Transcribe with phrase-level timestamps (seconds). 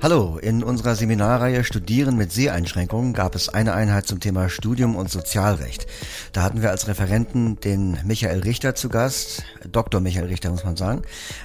[0.00, 5.10] Hallo, in unserer Seminarreihe Studieren mit Seheinschränkungen gab es eine Einheit zum Thema Studium und
[5.10, 5.88] Sozialrecht.
[6.32, 10.00] Da hatten wir als Referenten den Michael Richter zu Gast, Dr.
[10.00, 11.02] Michael Richter muss man sagen,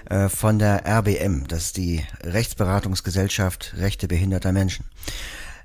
[0.08, 4.86] äh, von der RBM, das ist die Rechtsberatungsgesellschaft Rechte behinderter Menschen.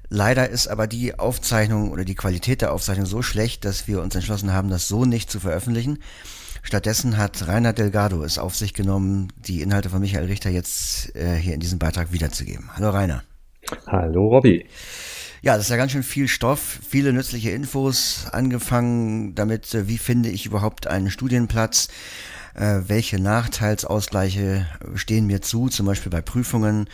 [0.08, 4.14] Leider ist aber die Aufzeichnung oder die Qualität der Aufzeichnung so schlecht, dass wir uns
[4.14, 5.98] entschlossen haben, das so nicht zu veröffentlichen.
[6.68, 11.34] Stattdessen hat Rainer Delgado es auf sich genommen, die Inhalte von Michael Richter jetzt äh,
[11.34, 12.68] hier in diesem Beitrag wiederzugeben.
[12.76, 13.22] Hallo Rainer.
[13.86, 14.66] Hallo Robby.
[15.40, 19.96] Ja, das ist ja ganz schön viel Stoff, viele nützliche Infos, angefangen damit, äh, wie
[19.96, 21.88] finde ich überhaupt einen Studienplatz,
[22.54, 26.90] äh, welche Nachteilsausgleiche stehen mir zu, zum Beispiel bei Prüfungen,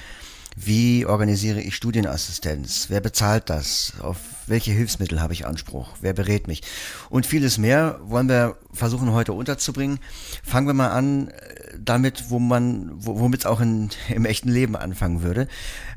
[0.54, 2.86] wie organisiere ich Studienassistenz?
[2.90, 3.94] Wer bezahlt das?
[4.00, 5.90] Auf welche Hilfsmittel habe ich Anspruch?
[6.00, 6.62] Wer berät mich?
[7.10, 9.98] Und vieles mehr wollen wir versuchen heute unterzubringen.
[10.42, 11.32] Fangen wir mal an äh,
[11.78, 15.48] damit, wo man, womit es auch in, im echten Leben anfangen würde.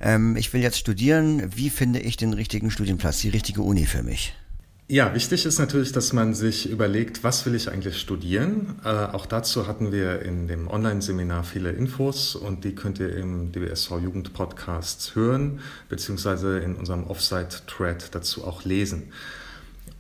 [0.02, 1.56] Ähm, ich will jetzt studieren.
[1.56, 4.34] Wie finde ich den richtigen Studienplatz, die richtige Uni für mich?
[4.90, 8.80] Ja, wichtig ist natürlich, dass man sich überlegt, was will ich eigentlich studieren.
[8.86, 13.52] Äh, auch dazu hatten wir in dem Online-Seminar viele Infos und die könnt ihr im
[13.52, 19.12] DBSV Jugend Podcast hören, beziehungsweise in unserem Offsite-Thread dazu auch lesen.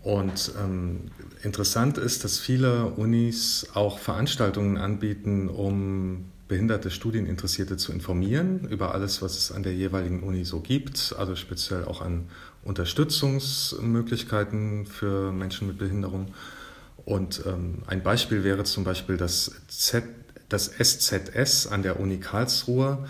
[0.04, 1.12] Und ähm,
[1.44, 9.22] interessant ist, dass viele Unis auch Veranstaltungen anbieten, um behinderte Studieninteressierte zu informieren über alles,
[9.22, 12.30] was es an der jeweiligen Uni so gibt, also speziell auch an
[12.68, 16.34] Unterstützungsmöglichkeiten für Menschen mit Behinderung.
[17.06, 20.04] Und ähm, ein Beispiel wäre zum Beispiel das, Z,
[20.50, 23.08] das SZS an der Uni Karlsruhe,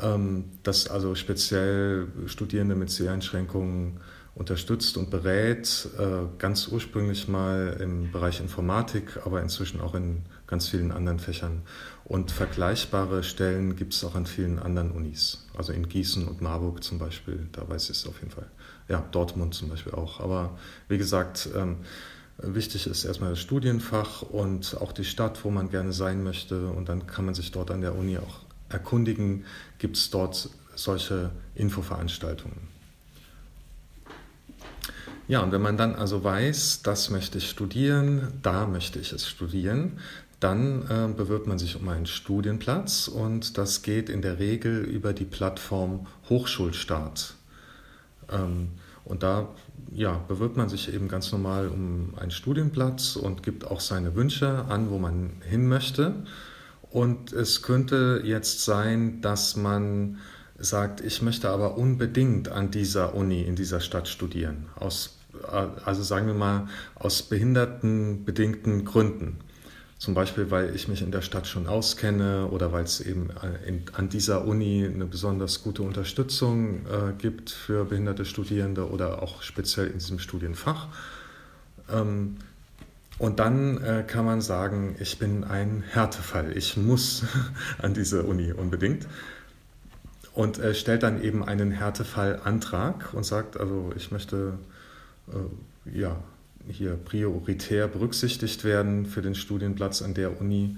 [0.00, 4.00] ähm, das also speziell Studierende mit Seheinschränkungen
[4.34, 10.68] unterstützt und berät, äh, ganz ursprünglich mal im Bereich Informatik, aber inzwischen auch in ganz
[10.68, 11.60] vielen anderen Fächern.
[12.04, 16.82] Und vergleichbare Stellen gibt es auch an vielen anderen Unis, also in Gießen und Marburg
[16.82, 18.46] zum Beispiel, da weiß ich es auf jeden Fall
[18.88, 20.20] ja, Dortmund zum Beispiel auch.
[20.20, 21.78] Aber wie gesagt, ähm,
[22.38, 26.68] wichtig ist erstmal das Studienfach und auch die Stadt, wo man gerne sein möchte.
[26.68, 29.44] Und dann kann man sich dort an der Uni auch erkundigen,
[29.78, 32.68] gibt es dort solche Infoveranstaltungen.
[35.26, 39.28] Ja, und wenn man dann also weiß, das möchte ich studieren, da möchte ich es
[39.28, 39.98] studieren,
[40.40, 45.12] dann äh, bewirbt man sich um einen Studienplatz und das geht in der Regel über
[45.12, 47.34] die Plattform Hochschulstart.
[48.30, 48.68] Ähm,
[49.04, 49.48] und da
[49.92, 54.66] ja, bewirbt man sich eben ganz normal um einen Studienplatz und gibt auch seine Wünsche
[54.68, 56.14] an, wo man hin möchte.
[56.90, 60.18] Und es könnte jetzt sein, dass man
[60.58, 64.66] sagt, ich möchte aber unbedingt an dieser Uni in dieser Stadt studieren.
[64.74, 65.18] Aus,
[65.84, 69.38] also sagen wir mal aus behindertenbedingten Gründen.
[69.98, 73.30] Zum Beispiel, weil ich mich in der Stadt schon auskenne oder weil es eben
[73.66, 79.42] in, an dieser Uni eine besonders gute Unterstützung äh, gibt für behinderte Studierende oder auch
[79.42, 80.86] speziell in diesem Studienfach.
[81.92, 82.36] Ähm,
[83.18, 87.24] und dann äh, kann man sagen, ich bin ein Härtefall, ich muss
[87.82, 89.08] an diese Uni unbedingt.
[90.32, 94.52] Und äh, stellt dann eben einen Härtefallantrag und sagt, also ich möchte
[95.32, 96.16] äh, ja,
[96.70, 100.76] hier prioritär berücksichtigt werden für den Studienplatz an der Uni.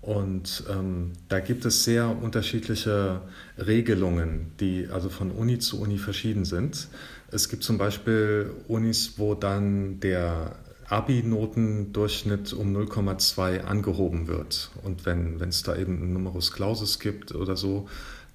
[0.00, 3.22] Und ähm, da gibt es sehr unterschiedliche
[3.58, 6.88] Regelungen, die also von Uni zu Uni verschieden sind.
[7.32, 10.54] Es gibt zum Beispiel Unis, wo dann der
[10.88, 14.70] Abi-Notendurchschnitt um 0,2 angehoben wird.
[14.84, 17.88] Und wenn es da eben einen Numerus Clausus gibt oder so,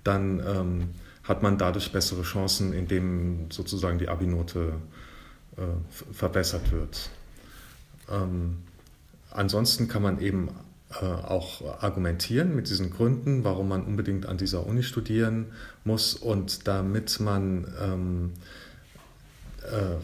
[0.03, 0.89] dann ähm,
[1.23, 5.10] hat man dadurch bessere Chancen, indem sozusagen die Abi-Note äh,
[6.11, 7.09] verbessert wird.
[8.09, 8.57] Ähm,
[9.29, 10.49] ansonsten kann man eben
[11.01, 15.47] äh, auch argumentieren mit diesen Gründen, warum man unbedingt an dieser Uni studieren
[15.83, 18.33] muss und damit man ähm,
[19.63, 19.97] äh,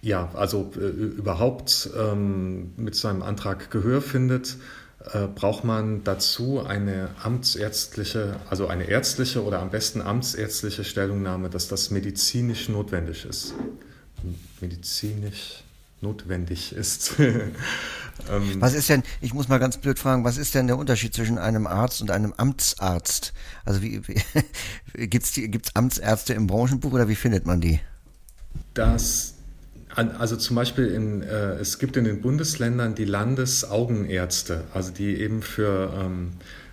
[0.00, 4.56] ja, also äh, überhaupt ähm, mit seinem Antrag Gehör findet,
[5.12, 11.68] äh, braucht man dazu eine amtsärztliche, also eine ärztliche oder am besten amtsärztliche Stellungnahme, dass
[11.68, 13.54] das medizinisch notwendig ist
[14.60, 15.62] medizinisch
[16.00, 17.14] notwendig ist.
[17.18, 21.14] ähm, was ist denn, ich muss mal ganz blöd fragen, was ist denn der Unterschied
[21.14, 23.32] zwischen einem Arzt und einem Amtsarzt?
[23.64, 24.20] Also wie, wie
[25.08, 27.80] gibt es Amtsärzte im Branchenbuch oder wie findet man die?
[28.74, 29.34] Das,
[29.94, 35.42] also zum Beispiel in, äh, es gibt in den Bundesländern die Landesaugenärzte, also die eben
[35.42, 36.67] für ähm, äh,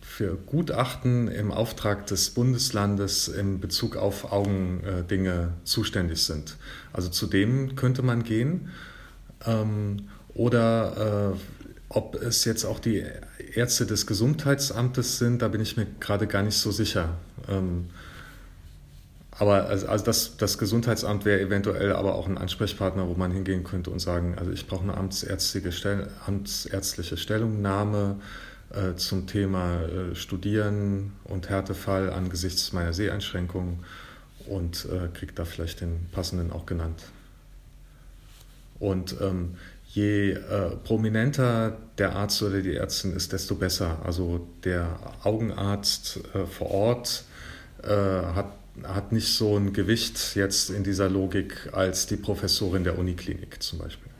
[0.00, 6.56] für Gutachten im Auftrag des Bundeslandes in Bezug auf Augendinge zuständig sind.
[6.92, 8.70] Also zu dem könnte man gehen.
[9.44, 11.38] Ähm, oder äh,
[11.88, 13.04] ob es jetzt auch die
[13.54, 17.16] Ärzte des Gesundheitsamtes sind, da bin ich mir gerade gar nicht so sicher.
[17.48, 17.86] Ähm,
[19.38, 23.90] aber also, das, das Gesundheitsamt wäre eventuell aber auch ein Ansprechpartner, wo man hingehen könnte
[23.90, 28.16] und sagen, also ich brauche eine amtsärztliche, Stell amtsärztliche Stellungnahme
[28.70, 33.84] äh, zum Thema äh, Studieren und Härtefall angesichts meiner Seheinschränkungen
[34.46, 37.02] und äh, kriege da vielleicht den passenden auch genannt.
[38.78, 39.56] Und ähm,
[39.88, 44.00] je äh, prominenter der Arzt oder die Ärztin ist, desto besser.
[44.04, 47.24] Also der Augenarzt äh, vor Ort
[47.82, 48.52] äh, hat,
[48.82, 53.78] hat nicht so ein Gewicht jetzt in dieser Logik als die Professorin der Uniklinik zum
[53.78, 54.10] Beispiel.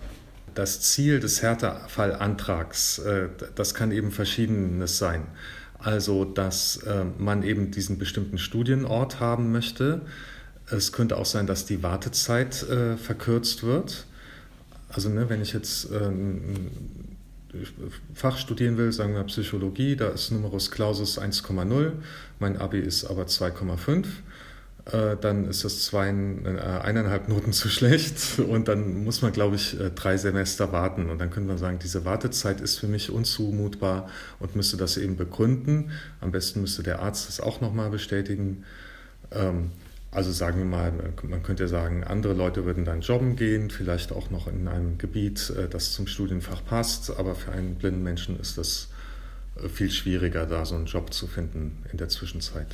[0.56, 5.28] Das Ziel des Härtefallantrags, äh, das kann eben verschiedenes sein.
[5.78, 10.00] Also, dass äh, man eben diesen bestimmten Studienort haben möchte.
[10.68, 14.06] Es könnte auch sein, dass die Wartezeit äh, verkürzt wird
[14.88, 16.70] also ne, wenn ich jetzt äh, ein
[18.14, 21.92] Fach studieren will, sagen wir Psychologie, da ist Numerus Clausus 1,0,
[22.38, 24.06] mein Abi ist aber 2,5
[24.92, 29.56] äh, dann ist das zwei, äh, eineinhalb Noten zu schlecht und dann muss man, glaube
[29.56, 31.10] ich, äh, drei Semester warten.
[31.10, 35.16] Und dann könnte man sagen, diese Wartezeit ist für mich unzumutbar und müsste das eben
[35.16, 35.90] begründen.
[36.20, 38.64] Am besten müsste der Arzt das auch nochmal bestätigen.
[39.32, 39.72] Ähm,
[40.12, 40.92] also sagen wir mal,
[41.24, 44.98] man könnte ja sagen, andere Leute würden dann jobben gehen, vielleicht auch noch in einem
[44.98, 48.88] Gebiet, äh, das zum Studienfach passt, aber für einen blinden Menschen ist das
[49.56, 52.68] äh, viel schwieriger, da so einen Job zu finden in der Zwischenzeit.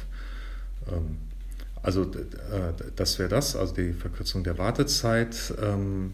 [1.82, 5.54] Ähm, also äh, das wäre das, also die Verkürzung der Wartezeit.
[5.62, 6.12] Ähm,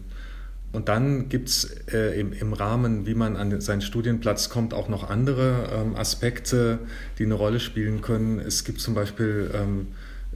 [0.71, 5.67] und dann gibt es im, Rahmen, wie man an seinen Studienplatz kommt, auch noch andere
[5.73, 6.77] ähm, Aspekte,
[7.17, 8.37] die eine Rolle spielen können.
[8.37, 9.49] Es gibt zum Beispiel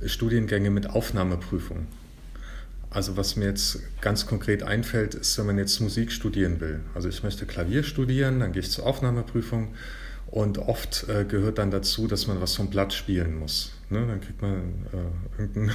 [0.03, 1.85] Studiengänge mit Aufnahmeprüfung.
[2.89, 6.79] Also was mir jetzt ganz konkret einfällt, ist, wenn man jetzt Musik studieren will.
[6.95, 9.75] Also ich möchte Klavier studieren, dann gehe ich zur Aufnahmeprüfung
[10.27, 13.71] und oft äh, gehört dann dazu, dass man was vom Blatt spielen muss.
[13.93, 14.05] Ne?
[14.07, 15.71] Dann kriegt man äh, irgendeine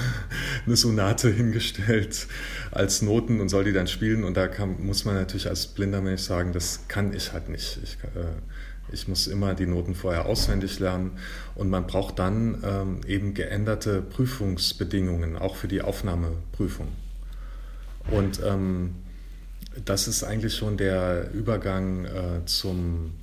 [0.76, 2.26] Sonate hingestellt
[2.70, 6.02] als Noten und soll die dann spielen und da kann, muss man natürlich als blinder
[6.02, 7.78] Mensch sagen, das kann ich halt nicht.
[7.82, 11.12] Ich, äh, ich muss immer die Noten vorher auswendig lernen
[11.54, 16.88] und man braucht dann ähm, eben geänderte Prüfungsbedingungen, auch für die Aufnahmeprüfung.
[18.10, 18.94] Und ähm,
[19.84, 23.14] das ist eigentlich schon der Übergang äh, zum,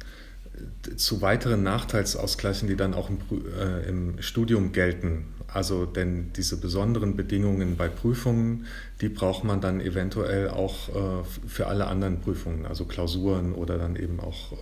[0.96, 3.18] zu weiteren Nachteilsausgleichen, die dann auch im,
[3.60, 5.26] äh, im, Studium gelten.
[5.48, 8.66] Also denn diese besonderen Bedingungen bei Prüfungen,
[9.02, 13.96] die braucht man dann eventuell auch äh, für alle anderen Prüfungen, also Klausuren oder dann
[13.96, 14.54] eben auch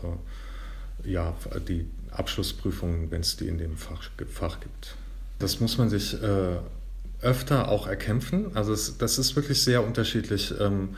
[1.04, 1.36] äh, ja,
[1.68, 4.96] die Abschlussprüfungen, wenn es die in dem Fach, Fach, gibt.
[5.39, 6.57] Das muss man sich äh,
[7.22, 8.56] öfter auch erkämpfen.
[8.56, 10.54] Also es, das ist wirklich sehr unterschiedlich.
[10.60, 10.89] Ähm,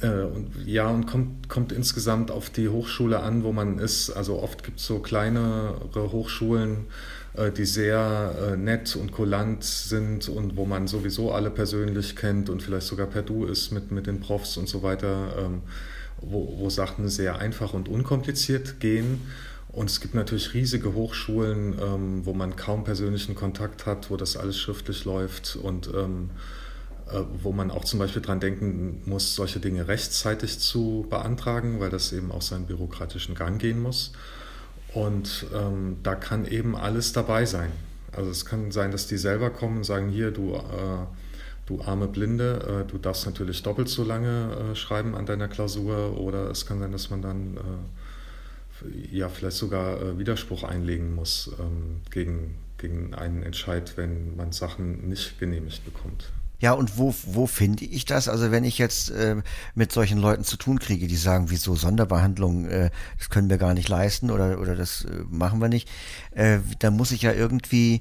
[0.00, 4.10] äh, und, ja, und kommt, kommt insgesamt auf die Hochschule an, wo man ist.
[4.10, 6.86] Also oft gibt es so kleinere Hochschulen,
[7.34, 12.50] äh, die sehr äh, nett und kulant sind und wo man sowieso alle persönlich kennt
[12.50, 15.28] und vielleicht sogar per Du ist mit, mit den Profs und so weiter.
[15.38, 15.62] Ähm,
[16.20, 19.20] wo, wo Sachen sehr einfach und unkompliziert gehen.
[19.68, 24.36] Und es gibt natürlich riesige Hochschulen, ähm, wo man kaum persönlichen Kontakt hat, wo das
[24.36, 26.34] alles schriftlich läuft und ähm, äh,
[27.42, 32.12] wo man auch zum Beispiel dran denken muss, solche Dinge rechtzeitig zu beantragen, weil das
[32.12, 34.12] eben auch seinen bürokratischen Gang gehen muss.
[34.92, 37.70] Und ähm, da kann eben alles dabei sein.
[38.10, 41.06] Also es kann sein, dass die selber kommen und sagen, hier, du äh,
[41.66, 46.18] du arme Blinde, äh, du darfst natürlich doppelt so lange äh, schreiben an deiner Klausur
[46.18, 52.02] oder es kann sein, dass man dann äh, ja vielleicht sogar Widerspruch einlegen muss ähm,
[52.10, 56.30] gegen, gegen einen Entscheid, wenn man Sachen nicht genehmigt bekommt.
[56.58, 58.28] Ja, und wo, wo finde ich das?
[58.28, 59.36] Also wenn ich jetzt äh,
[59.74, 63.74] mit solchen Leuten zu tun kriege, die sagen, wieso Sonderbehandlung, äh, das können wir gar
[63.74, 65.88] nicht leisten oder, oder das äh, machen wir nicht,
[66.32, 68.00] äh, dann muss ich ja irgendwie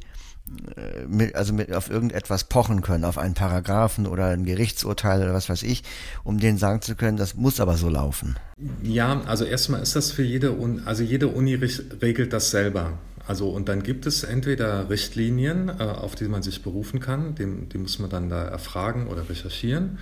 [0.77, 5.33] äh, mit, also mit auf irgendetwas pochen können, auf einen Paragraphen oder ein Gerichtsurteil oder
[5.33, 5.83] was weiß ich,
[6.23, 8.35] um denen sagen zu können, das muss aber so laufen.
[8.83, 12.93] Ja, also erstmal ist das für jede Uni, also jede Uni regelt das selber.
[13.27, 17.67] Also und dann gibt es entweder Richtlinien, äh, auf die man sich berufen kann, die,
[17.67, 19.97] die muss man dann da erfragen oder recherchieren.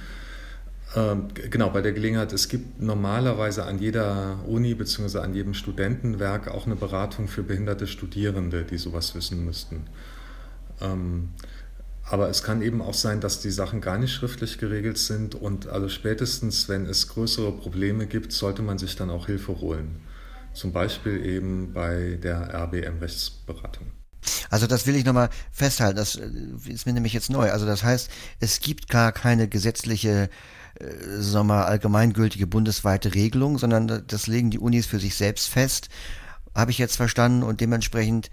[0.95, 5.19] Ähm, genau, bei der Gelegenheit, es gibt normalerweise an jeder Uni bzw.
[5.19, 9.87] an jedem Studentenwerk auch eine Beratung für behinderte Studierende, die sowas wissen müssten.
[10.81, 11.29] Ähm,
[12.03, 15.67] aber es kann eben auch sein, dass die Sachen gar nicht schriftlich geregelt sind und
[15.67, 20.01] also spätestens, wenn es größere Probleme gibt, sollte man sich dann auch Hilfe holen.
[20.53, 23.87] Zum Beispiel eben bei der RBM-Rechtsberatung.
[24.49, 26.29] Also das will ich nochmal festhalten, das äh,
[26.67, 27.51] ist mir nämlich jetzt neu.
[27.51, 30.29] Also das heißt, es gibt gar keine gesetzliche,
[30.79, 30.85] äh,
[31.19, 35.89] sagen wir mal, allgemeingültige bundesweite Regelung, sondern das legen die Unis für sich selbst fest,
[36.55, 38.29] habe ich jetzt verstanden und dementsprechend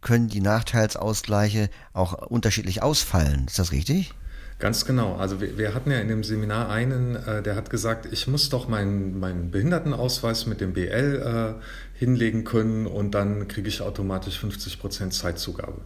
[0.00, 3.46] können die Nachteilsausgleiche auch unterschiedlich ausfallen.
[3.46, 4.14] Ist das richtig?
[4.60, 5.16] Ganz genau.
[5.16, 8.50] Also wir, wir, hatten ja in dem Seminar einen, äh, der hat gesagt, ich muss
[8.50, 14.38] doch meinen, meinen Behindertenausweis mit dem BL äh, hinlegen können und dann kriege ich automatisch
[14.38, 15.80] 50 Prozent Zeitzugabe.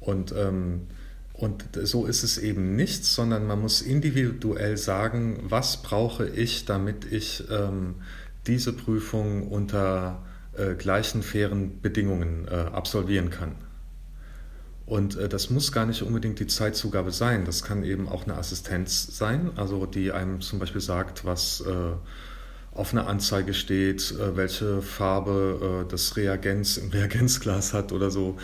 [0.00, 0.86] Und, ähm,
[1.34, 7.04] und so ist es eben nicht, sondern man muss individuell sagen, was brauche ich, damit
[7.12, 7.96] ich ähm,
[8.46, 10.24] diese Prüfung unter
[10.56, 13.65] äh, gleichen fairen Bedingungen äh, absolvieren kann.
[14.86, 17.44] Und äh, das muss gar nicht unbedingt die Zeitzugabe sein.
[17.44, 21.92] Das kann eben auch eine Assistenz sein, also die einem zum Beispiel sagt, was äh,
[22.72, 28.36] auf einer Anzeige steht, äh, welche Farbe äh, das Reagenz im Reagenzglas hat oder so.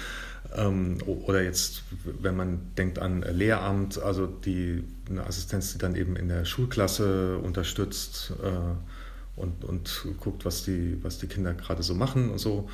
[0.54, 6.16] Ähm, oder jetzt, wenn man denkt an Lehramt, also die, eine Assistenz, die dann eben
[6.16, 11.94] in der Schulklasse unterstützt äh, und, und guckt, was die, was die Kinder gerade so
[11.94, 12.68] machen und so.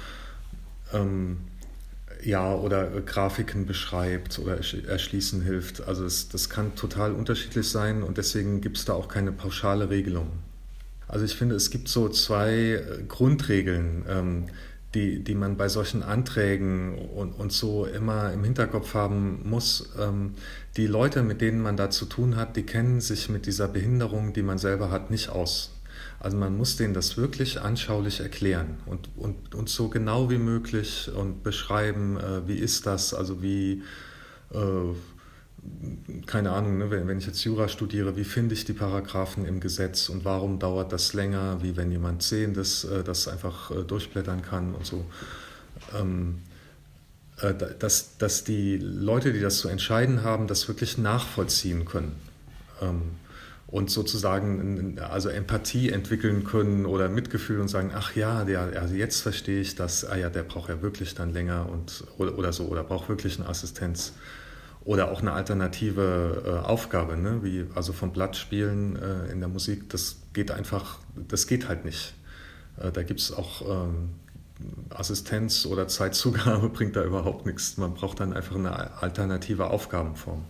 [0.93, 1.39] Ähm,
[2.23, 4.59] ja, oder Grafiken beschreibt oder
[4.89, 5.87] erschließen hilft.
[5.87, 9.91] Also es, das kann total unterschiedlich sein und deswegen gibt es da auch keine pauschale
[9.91, 10.31] Regelung.
[11.07, 14.47] Also ich finde, es gibt so zwei äh, Grundregeln, ähm,
[14.95, 19.91] die, die man bei solchen Anträgen und, und so immer im Hinterkopf haben muss.
[19.99, 20.35] Ähm,
[20.77, 24.33] die Leute, mit denen man da zu tun hat, die kennen sich mit dieser Behinderung,
[24.33, 25.73] die man selber hat, nicht aus.
[26.21, 31.11] Also man muss denen das wirklich anschaulich erklären und, und, und so genau wie möglich
[31.15, 33.83] und beschreiben, äh, wie ist das, also wie,
[34.53, 34.59] äh,
[36.27, 39.61] keine Ahnung, ne, wenn, wenn ich jetzt Jura studiere, wie finde ich die Paragraphen im
[39.61, 44.43] Gesetz und warum dauert das länger, wie wenn jemand Zehntes äh, das einfach äh, durchblättern
[44.43, 45.05] kann und so.
[45.97, 46.39] Ähm,
[47.41, 52.17] äh, dass, dass die Leute, die das zu entscheiden haben, das wirklich nachvollziehen können.
[52.83, 53.03] Ähm,
[53.69, 59.21] und sozusagen also Empathie entwickeln können oder Mitgefühl und sagen, ach ja, der, also jetzt
[59.21, 62.65] verstehe ich das, ah ja, der braucht ja wirklich dann länger und oder, oder so
[62.65, 64.15] oder braucht wirklich eine Assistenz
[64.85, 67.41] oder auch eine alternative äh, Aufgabe, ne?
[67.43, 70.99] wie also vom Blatt spielen äh, in der Musik, das geht einfach,
[71.29, 72.15] das geht halt nicht.
[72.79, 74.15] Äh, da gibt es auch ähm,
[74.89, 77.77] Assistenz oder Zeitzugabe bringt da überhaupt nichts.
[77.77, 80.43] Man braucht dann einfach eine alternative Aufgabenform.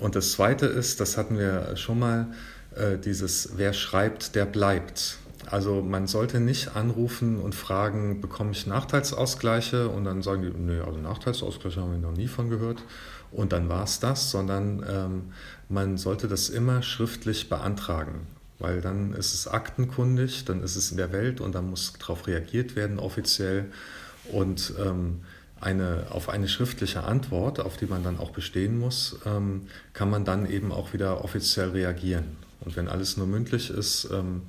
[0.00, 2.26] Und das Zweite ist, das hatten wir schon mal,
[2.74, 5.18] äh, dieses Wer schreibt, der bleibt.
[5.46, 9.88] Also man sollte nicht anrufen und fragen, bekomme ich Nachteilsausgleiche?
[9.88, 12.82] Und dann sagen die, nee, also Nachteilsausgleiche haben wir noch nie von gehört.
[13.30, 15.22] Und dann war es das, sondern ähm,
[15.68, 18.26] man sollte das immer schriftlich beantragen,
[18.58, 22.26] weil dann ist es aktenkundig, dann ist es in der Welt und dann muss darauf
[22.26, 23.66] reagiert werden offiziell.
[24.32, 25.20] Und ähm,
[25.64, 30.24] eine, auf eine schriftliche Antwort, auf die man dann auch bestehen muss, ähm, kann man
[30.24, 32.36] dann eben auch wieder offiziell reagieren.
[32.60, 34.42] Und wenn alles nur mündlich ist, ähm,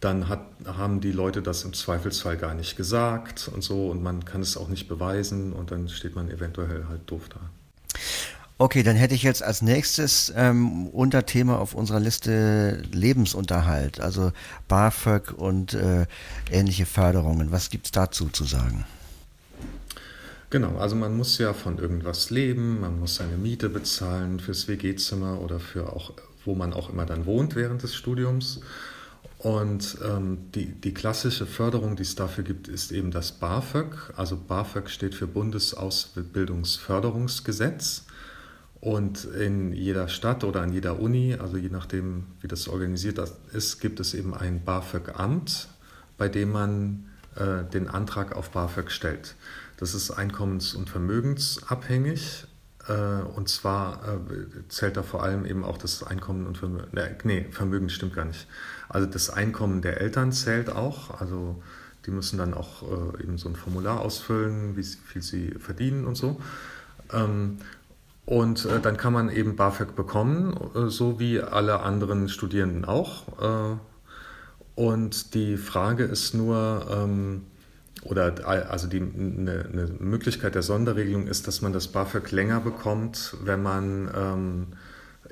[0.00, 4.24] dann hat, haben die Leute das im Zweifelsfall gar nicht gesagt und so und man
[4.24, 7.40] kann es auch nicht beweisen und dann steht man eventuell halt doof da.
[8.58, 14.32] Okay, dann hätte ich jetzt als nächstes ähm, Unterthema auf unserer Liste Lebensunterhalt, also
[14.68, 16.06] BAföG und äh,
[16.50, 17.50] ähnliche Förderungen.
[17.50, 18.84] Was gibt es dazu zu sagen?
[20.52, 25.40] Genau, also man muss ja von irgendwas leben, man muss seine Miete bezahlen fürs WG-Zimmer
[25.40, 26.12] oder für auch,
[26.44, 28.60] wo man auch immer dann wohnt während des Studiums.
[29.38, 34.12] Und ähm, die, die klassische Förderung, die es dafür gibt, ist eben das BAföG.
[34.18, 38.04] Also BAföG steht für Bundesausbildungsförderungsgesetz.
[38.78, 43.18] Und in jeder Stadt oder an jeder Uni, also je nachdem, wie das organisiert
[43.54, 45.68] ist, gibt es eben ein BAföG-Amt,
[46.18, 47.06] bei dem man
[47.36, 49.34] äh, den Antrag auf BAföG stellt.
[49.82, 52.46] Das ist einkommens- und vermögensabhängig.
[52.86, 56.86] Äh, und zwar äh, zählt da vor allem eben auch das Einkommen und Vermögen.
[57.24, 58.46] Nee, Vermögen stimmt gar nicht.
[58.88, 61.20] Also das Einkommen der Eltern zählt auch.
[61.20, 61.60] Also
[62.06, 66.14] die müssen dann auch äh, eben so ein Formular ausfüllen, wie viel sie verdienen und
[66.14, 66.40] so.
[67.12, 67.58] Ähm,
[68.24, 70.56] und dann kann man eben BAföG bekommen,
[70.90, 73.24] so wie alle anderen Studierenden auch.
[74.76, 77.46] Und die Frage ist nur, ähm,
[78.04, 83.36] oder also die, eine, eine, Möglichkeit der Sonderregelung ist, dass man das BAföG länger bekommt,
[83.44, 84.66] wenn man ähm,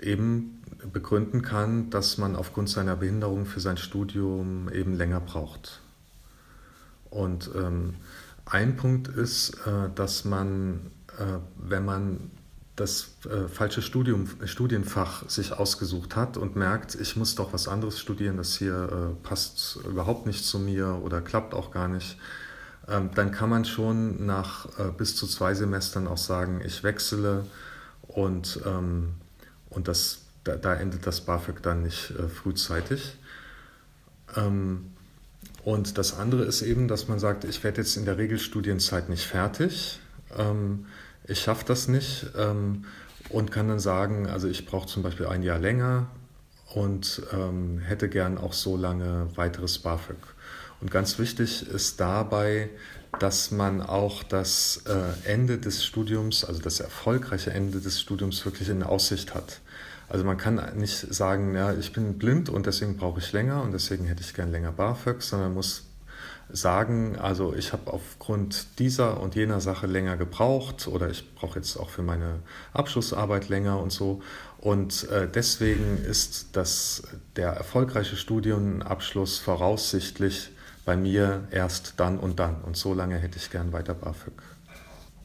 [0.01, 0.63] eben
[0.93, 5.81] begründen kann, dass man aufgrund seiner Behinderung für sein Studium eben länger braucht.
[7.11, 7.95] Und ähm,
[8.47, 12.31] ein Punkt ist, äh, dass man, äh, wenn man
[12.77, 17.99] das äh, falsche Studium, Studienfach sich ausgesucht hat und merkt, ich muss doch was anderes
[17.99, 22.17] studieren, das hier äh, passt überhaupt nicht zu mir oder klappt auch gar nicht,
[23.15, 27.45] dann kann man schon nach äh, bis zu zwei Semestern auch sagen, ich wechsle
[28.03, 29.15] und, ähm,
[29.71, 33.17] und das, da, da endet das BAföG dann nicht äh, frühzeitig.
[34.37, 34.93] Ähm,
[35.63, 39.27] Und das andere ist eben, dass man sagt, ich werde jetzt in der Regelstudienzeit nicht
[39.27, 40.01] fertig,
[40.39, 40.87] ähm,
[41.29, 42.87] ich schaffe das nicht ähm,
[43.29, 46.07] und kann dann sagen, also ich brauche zum Beispiel ein Jahr länger
[46.75, 50.17] und ähm, hätte gern auch so lange weiteres BAföG.
[50.81, 52.71] Und ganz wichtig ist dabei,
[53.19, 58.69] dass man auch das äh, Ende des Studiums, also das erfolgreiche Ende des Studiums wirklich
[58.69, 59.61] in Aussicht hat.
[60.09, 63.73] Also man kann nicht sagen, ja, ich bin blind und deswegen brauche ich länger und
[63.73, 65.85] deswegen hätte ich gern länger BAföG, sondern muss
[66.53, 71.77] sagen, also ich habe aufgrund dieser und jener Sache länger gebraucht oder ich brauche jetzt
[71.77, 72.41] auch für meine
[72.73, 74.21] Abschlussarbeit länger und so.
[74.59, 77.05] Und äh, deswegen ist das,
[77.37, 80.51] der erfolgreiche Studienabschluss voraussichtlich
[80.85, 82.63] bei mir erst dann und dann.
[82.63, 84.35] Und so lange hätte ich gern weiter BAföG.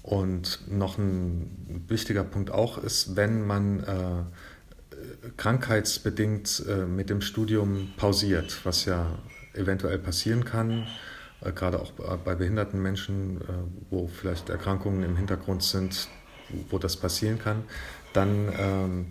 [0.03, 4.23] Und noch ein wichtiger Punkt auch ist, wenn man äh,
[5.37, 9.17] krankheitsbedingt äh, mit dem Studium pausiert, was ja
[9.53, 10.85] eventuell passieren kann,
[11.41, 13.43] äh, gerade auch bei behinderten Menschen, äh,
[13.89, 16.07] wo vielleicht Erkrankungen im Hintergrund sind,
[16.69, 17.63] wo das passieren kann,
[18.13, 19.07] dann, ähm,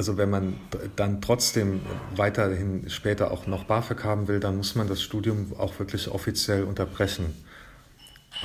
[0.00, 0.58] also wenn man
[0.96, 1.82] dann trotzdem
[2.16, 6.64] weiterhin später auch noch BAföG haben will, dann muss man das Studium auch wirklich offiziell
[6.64, 7.34] unterbrechen.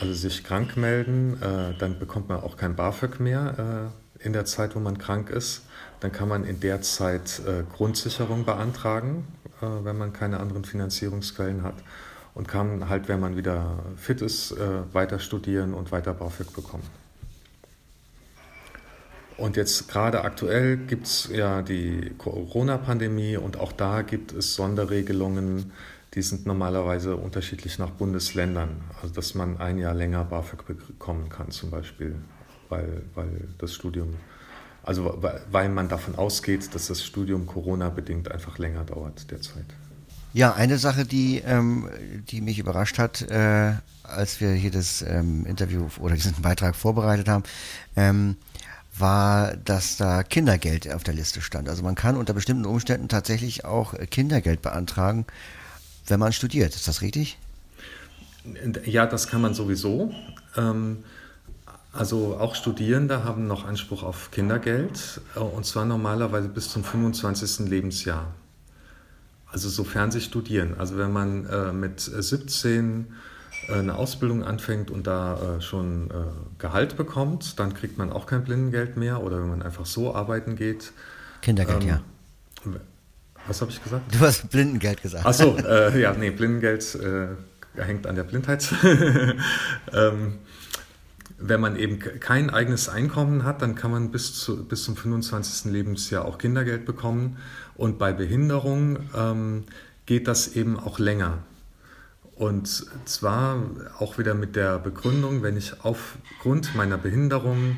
[0.01, 4.75] Also sich krank melden, äh, dann bekommt man auch kein BAföG mehr in der Zeit,
[4.75, 5.61] wo man krank ist.
[6.01, 7.41] Dann kann man in der Zeit
[7.73, 9.25] Grundsicherung beantragen
[9.61, 11.75] äh, wenn man keine anderen Finanzierungsquellen hat
[12.33, 16.83] und kann halt, wenn man wieder fit ist, äh, weiter studieren und weiter BAföG bekommen.
[19.37, 25.71] Und jetzt gerade aktuell gibt es ja die Corona-Pandemie und auch da gibt es Sonderregelungen,
[26.13, 28.81] die sind normalerweise unterschiedlich nach Bundesländern.
[29.01, 32.15] Also dass man ein Jahr länger BAföG bekommen kann zum Beispiel,
[32.69, 34.15] weil, weil das Studium
[34.85, 35.19] also
[35.51, 39.65] weil man davon ausgeht, dass das Studium Corona-bedingt einfach länger dauert derzeit.
[40.31, 41.89] Ja, eine Sache, die, ähm,
[42.29, 47.27] die mich überrascht hat, äh, als wir hier das ähm, Interview oder diesen Beitrag vorbereitet
[47.27, 47.43] haben,
[47.95, 48.35] ähm,
[48.97, 51.69] war, dass da Kindergeld auf der Liste stand.
[51.69, 55.25] Also man kann unter bestimmten Umständen tatsächlich auch Kindergeld beantragen,
[56.07, 56.75] wenn man studiert.
[56.75, 57.37] Ist das richtig?
[58.85, 60.13] Ja, das kann man sowieso.
[60.55, 61.03] Ähm,
[61.91, 67.69] also auch Studierende haben noch Anspruch auf Kindergeld äh, und zwar normalerweise bis zum 25.
[67.69, 68.33] Lebensjahr.
[69.51, 70.75] Also sofern sie studieren.
[70.77, 73.13] Also wenn man äh, mit 17 äh,
[73.69, 76.09] eine Ausbildung anfängt und da schon
[76.57, 80.55] Gehalt bekommt, dann kriegt man auch kein Blindengeld mehr oder wenn man einfach so arbeiten
[80.55, 80.91] geht.
[81.41, 82.01] Kindergeld, ähm, ja.
[83.47, 84.13] Was habe ich gesagt?
[84.13, 85.25] Du hast Blindengeld gesagt.
[85.25, 87.27] Ach so, äh, ja, nee, Blindengeld äh,
[87.81, 88.73] hängt an der Blindheit.
[89.93, 90.39] ähm,
[91.37, 95.71] wenn man eben kein eigenes Einkommen hat, dann kann man bis, zu, bis zum 25.
[95.71, 97.37] Lebensjahr auch Kindergeld bekommen.
[97.75, 99.65] Und bei Behinderung ähm,
[100.05, 101.39] geht das eben auch länger.
[102.35, 103.63] Und zwar
[103.97, 107.77] auch wieder mit der Begründung, wenn ich aufgrund meiner Behinderung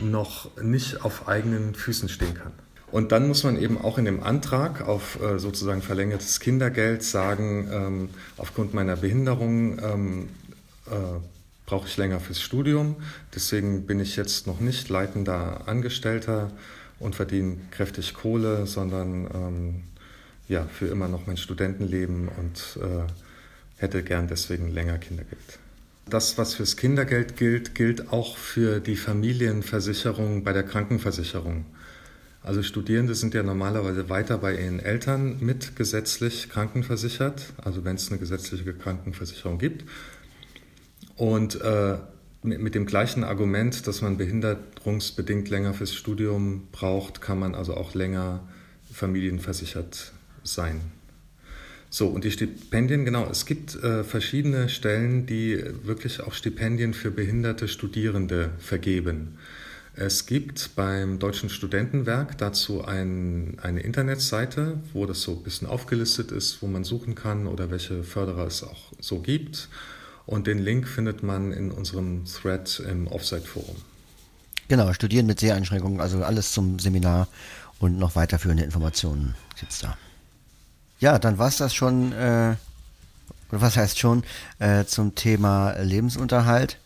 [0.00, 2.52] noch nicht auf eigenen Füßen stehen kann.
[2.90, 7.68] Und dann muss man eben auch in dem Antrag auf äh, sozusagen verlängertes Kindergeld sagen,
[7.70, 10.28] ähm, aufgrund meiner Behinderung ähm,
[10.86, 10.94] äh,
[11.66, 12.96] brauche ich länger fürs Studium.
[13.34, 16.50] Deswegen bin ich jetzt noch nicht leitender Angestellter
[16.98, 19.82] und verdiene kräftig Kohle, sondern ähm,
[20.48, 23.04] ja, für immer noch mein Studentenleben und äh,
[23.78, 25.58] hätte gern deswegen länger Kindergeld.
[26.08, 31.66] Das, was fürs Kindergeld gilt, gilt auch für die Familienversicherung bei der Krankenversicherung.
[32.42, 38.10] Also Studierende sind ja normalerweise weiter bei ihren Eltern mit gesetzlich krankenversichert, also wenn es
[38.10, 39.84] eine gesetzliche Krankenversicherung gibt.
[41.16, 41.98] Und äh,
[42.42, 47.74] mit, mit dem gleichen Argument, dass man behinderungsbedingt länger fürs Studium braucht, kann man also
[47.74, 48.48] auch länger
[48.92, 50.12] familienversichert
[50.42, 50.80] sein.
[51.90, 57.10] So, und die Stipendien, genau, es gibt äh, verschiedene Stellen, die wirklich auch Stipendien für
[57.10, 59.38] behinderte Studierende vergeben.
[60.00, 66.30] Es gibt beim Deutschen Studentenwerk dazu ein, eine Internetseite, wo das so ein bisschen aufgelistet
[66.30, 69.68] ist, wo man suchen kann oder welche Förderer es auch so gibt.
[70.24, 73.76] Und den Link findet man in unserem Thread im Offsite-Forum.
[74.68, 77.26] Genau, Studieren mit Seheinschränkungen, also alles zum Seminar
[77.80, 79.96] und noch weiterführende Informationen gibt es da.
[81.00, 82.56] Ja, dann war es das schon, äh,
[83.50, 84.24] was heißt schon,
[84.58, 86.78] äh, zum Thema Lebensunterhalt.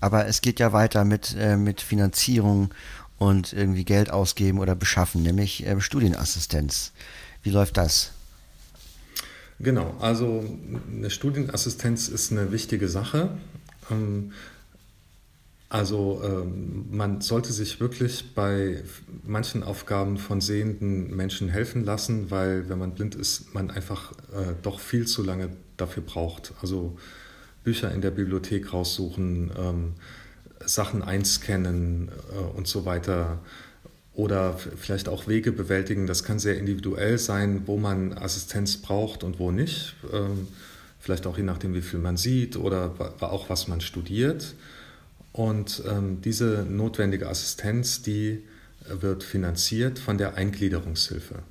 [0.00, 2.72] Aber es geht ja weiter mit, äh, mit Finanzierung
[3.18, 6.92] und irgendwie Geld ausgeben oder beschaffen, nämlich äh, Studienassistenz.
[7.42, 8.12] Wie läuft das?
[9.58, 10.42] Genau, also
[10.90, 13.30] eine Studienassistenz ist eine wichtige Sache.
[13.90, 14.32] Ähm,
[15.70, 18.82] Also ähm, man sollte sich wirklich bei
[19.22, 24.54] manchen Aufgaben von sehenden Menschen helfen lassen, weil wenn man blind ist, man einfach äh,
[24.62, 26.52] doch viel zu lange dafür braucht.
[26.60, 26.98] Also
[27.62, 29.92] Bücher in der Bibliothek raussuchen, ähm,
[30.66, 33.38] Sachen einscannen äh, und so weiter
[34.12, 36.08] oder vielleicht auch Wege bewältigen.
[36.08, 39.94] Das kann sehr individuell sein, wo man Assistenz braucht und wo nicht.
[40.12, 40.48] Ähm,
[40.98, 44.56] vielleicht auch je nachdem, wie viel man sieht oder auch was man studiert.
[45.32, 48.44] Und ähm, diese notwendige Assistenz, die
[48.88, 51.42] wird finanziert von der Eingliederungshilfe.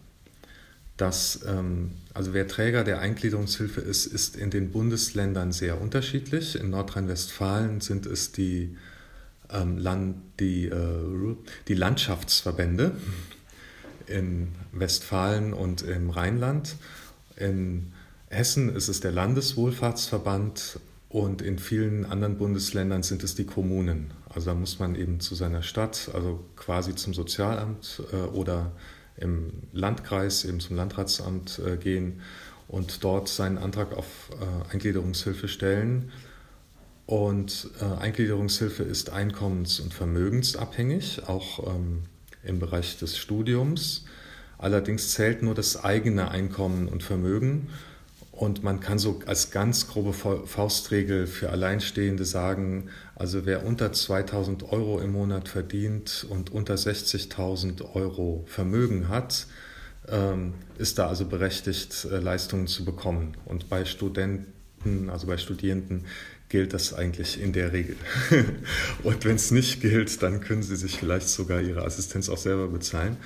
[0.97, 6.59] Das, ähm, also wer Träger der Eingliederungshilfe ist, ist in den Bundesländern sehr unterschiedlich.
[6.59, 8.75] In Nordrhein-Westfalen sind es die,
[9.49, 11.35] ähm, Land, die, äh,
[11.69, 12.91] die Landschaftsverbände
[14.07, 16.75] in Westfalen und im Rheinland.
[17.37, 17.93] In
[18.27, 24.13] Hessen ist es der Landeswohlfahrtsverband und in vielen anderen Bundesländern sind es die Kommunen.
[24.29, 28.71] Also da muss man eben zu seiner Stadt, also quasi zum Sozialamt äh, oder
[29.17, 32.21] im Landkreis, eben zum Landratsamt äh, gehen
[32.67, 36.11] und dort seinen Antrag auf äh, Eingliederungshilfe stellen.
[37.07, 42.03] Und Eingliederungshilfe ist einkommens- und vermögensabhängig, auch ähm,
[42.43, 44.05] im Bereich des Studiums.
[44.59, 47.69] Allerdings zählt nur das eigene Einkommen und Vermögen.
[48.39, 54.71] Und man kann so als ganz grobe Faustregel für Alleinstehende sagen, also wer unter 2000
[54.71, 59.45] Euro im Monat verdient und unter 60.000 Euro Vermögen hat,
[60.07, 63.35] ähm, ist da also berechtigt, äh, Leistungen zu bekommen.
[63.43, 66.05] Und bei Studenten, also bei Studierenden,
[66.47, 67.97] gilt das eigentlich in der Regel.
[69.03, 72.69] und wenn es nicht gilt, dann können sie sich vielleicht sogar ihre Assistenz auch selber
[72.69, 73.17] bezahlen.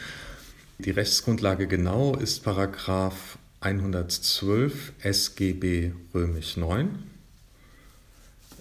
[0.80, 6.90] Die Rechtsgrundlage genau ist Paragraph 112 SGB römisch 9.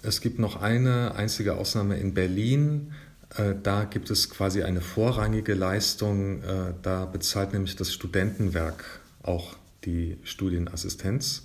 [0.01, 2.93] Es gibt noch eine einzige Ausnahme in Berlin.
[3.35, 6.41] Äh, da gibt es quasi eine vorrangige Leistung.
[6.43, 11.43] Äh, da bezahlt nämlich das Studentenwerk auch die Studienassistenz.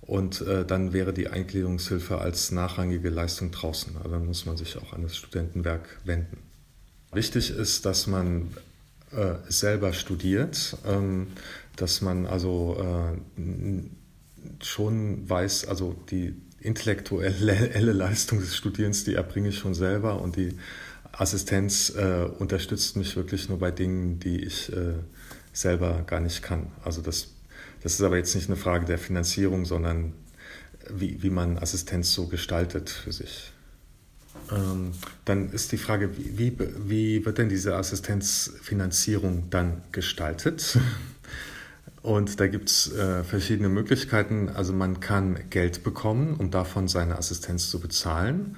[0.00, 3.96] Und äh, dann wäre die Eingliederungshilfe als nachrangige Leistung draußen.
[3.96, 6.38] Also dann muss man sich auch an das Studentenwerk wenden.
[7.12, 8.48] Wichtig ist, dass man
[9.48, 10.76] selber studiert.
[10.86, 11.28] Ähm,
[11.80, 12.76] dass man also
[13.38, 13.42] äh,
[14.64, 20.58] schon weiß, also die intellektuelle Leistung des Studierens, die erbringe ich schon selber und die
[21.12, 24.94] Assistenz äh, unterstützt mich wirklich nur bei Dingen, die ich äh,
[25.52, 26.66] selber gar nicht kann.
[26.84, 27.28] Also das,
[27.82, 30.14] das ist aber jetzt nicht eine Frage der Finanzierung, sondern
[30.90, 33.52] wie, wie man Assistenz so gestaltet für sich.
[34.50, 34.92] Ähm,
[35.24, 40.78] dann ist die Frage, wie, wie, wie wird denn diese Assistenzfinanzierung dann gestaltet?
[42.02, 44.48] Und da gibt es äh, verschiedene Möglichkeiten.
[44.48, 48.56] Also man kann Geld bekommen, um davon seine Assistenz zu bezahlen.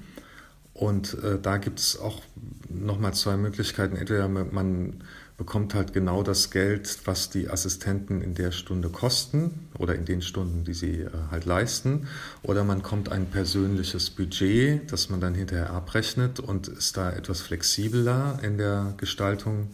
[0.74, 2.22] Und äh, da gibt es auch
[2.70, 3.96] nochmal zwei Möglichkeiten.
[3.96, 5.02] Entweder man
[5.40, 10.20] bekommt halt genau das Geld, was die Assistenten in der Stunde kosten oder in den
[10.20, 12.08] Stunden, die sie äh, halt leisten.
[12.42, 17.40] Oder man kommt ein persönliches Budget, das man dann hinterher abrechnet und ist da etwas
[17.40, 19.68] flexibler in der Gestaltung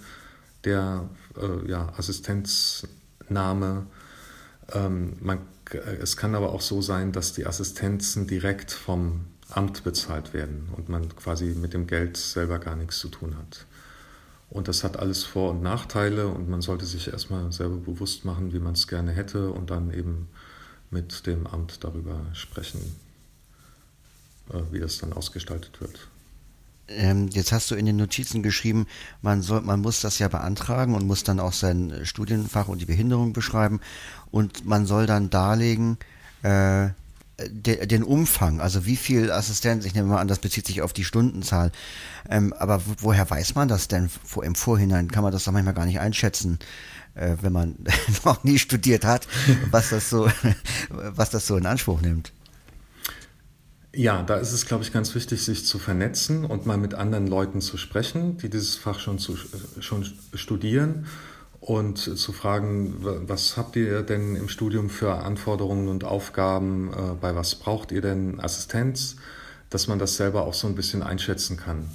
[0.64, 2.86] der äh, ja, Assistenz
[3.28, 3.86] Name.
[4.72, 5.38] Ähm, man,
[6.00, 10.88] es kann aber auch so sein, dass die Assistenzen direkt vom Amt bezahlt werden und
[10.88, 13.66] man quasi mit dem Geld selber gar nichts zu tun hat.
[14.50, 18.52] Und das hat alles Vor- und Nachteile und man sollte sich erstmal selber bewusst machen,
[18.52, 20.28] wie man es gerne hätte und dann eben
[20.90, 22.80] mit dem Amt darüber sprechen,
[24.52, 26.08] äh, wie das dann ausgestaltet wird.
[26.88, 28.86] Ähm, jetzt hast du in den Notizen geschrieben,
[29.20, 32.86] man, soll, man muss das ja beantragen und muss dann auch sein Studienfach und die
[32.86, 33.80] Behinderung beschreiben
[34.30, 35.98] und man soll dann darlegen,
[36.42, 36.90] äh,
[37.38, 40.92] de, den Umfang, also wie viel Assistenz, ich nehme mal an, das bezieht sich auf
[40.92, 41.72] die Stundenzahl.
[42.28, 44.10] Ähm, aber woher weiß man das denn
[44.42, 45.10] im Vorhinein?
[45.10, 46.58] Kann man das doch manchmal gar nicht einschätzen,
[47.14, 47.76] äh, wenn man
[48.24, 49.28] noch nie studiert hat,
[49.70, 50.30] was das so,
[50.88, 52.32] was das so in Anspruch nimmt?
[53.94, 57.26] Ja, da ist es, glaube ich, ganz wichtig, sich zu vernetzen und mal mit anderen
[57.26, 59.38] Leuten zu sprechen, die dieses Fach schon, zu,
[59.80, 61.06] schon studieren
[61.66, 62.94] und zu fragen,
[63.26, 68.00] was habt ihr denn im Studium für Anforderungen und Aufgaben, äh, bei was braucht ihr
[68.00, 69.16] denn Assistenz,
[69.68, 71.90] dass man das selber auch so ein bisschen einschätzen kann.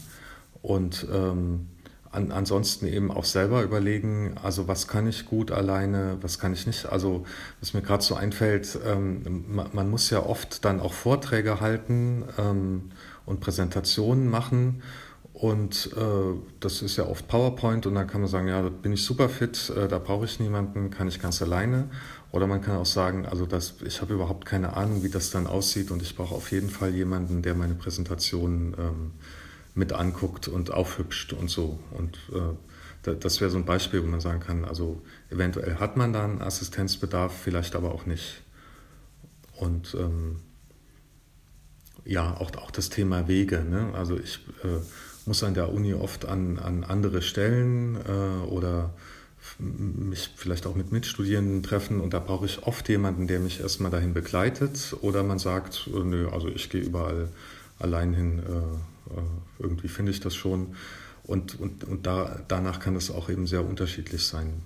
[0.62, 1.67] Und ähm,
[2.12, 6.67] an, ansonsten eben auch selber überlegen, also was kann ich gut alleine, was kann ich
[6.67, 6.88] nicht.
[6.88, 7.25] Also
[7.62, 12.25] was mir gerade so einfällt, ähm, man, man, muss ja oft dann auch Vorträge halten
[12.38, 12.91] ähm,
[13.25, 14.84] und Präsentationen machen.
[15.41, 18.93] Und äh, das ist ja oft PowerPoint und dann kann man sagen, ja, da bin
[18.93, 21.89] ich super fit, äh, da brauche ich niemanden, kann ich ganz alleine.
[22.32, 25.47] Oder man kann auch sagen, also das, ich habe überhaupt keine Ahnung, wie das dann
[25.47, 29.12] aussieht und ich brauche auf jeden Fall jemanden, der meine Präsentation ähm,
[29.73, 31.80] mit anguckt und aufhübscht und so.
[31.89, 35.01] Und äh, das wäre so ein Beispiel, wo man sagen kann, also
[35.32, 38.43] eventuell hat man dann Assistenzbedarf, vielleicht aber auch nicht.
[39.58, 40.41] Und ähm,
[42.06, 43.63] ja, auch, auch das Thema Wege.
[43.67, 43.91] Ne?
[43.95, 44.82] Also ich äh,
[45.25, 48.91] muss an der Uni oft an, an andere Stellen äh, oder
[49.57, 53.91] mich vielleicht auch mit Mitstudierenden treffen und da brauche ich oft jemanden, der mich erstmal
[53.91, 57.29] dahin begleitet oder man sagt, äh, nö, also ich gehe überall
[57.79, 59.23] allein hin, äh, äh,
[59.60, 60.75] irgendwie finde ich das schon.
[61.23, 64.62] Und, und, und da, danach kann es auch eben sehr unterschiedlich sein,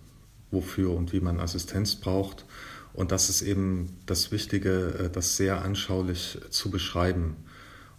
[0.52, 2.46] wofür und wie man Assistenz braucht.
[2.94, 7.36] Und das ist eben das Wichtige, das sehr anschaulich zu beschreiben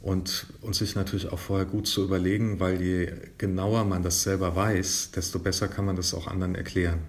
[0.07, 4.55] und, und sich natürlich auch vorher gut zu überlegen, weil je genauer man das selber
[4.55, 7.01] weiß, desto besser kann man das auch anderen erklären.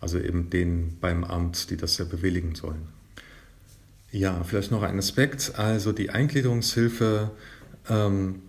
[0.00, 2.88] Also eben denen beim Amt, die das ja bewilligen sollen.
[4.10, 5.52] Ja, vielleicht noch ein Aspekt.
[5.56, 7.30] Also die Eingliederungshilfe
[7.88, 8.42] ähm,